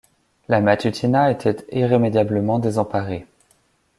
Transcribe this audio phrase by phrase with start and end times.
[0.47, 3.27] La Matutina était irrémédiablement désemparée.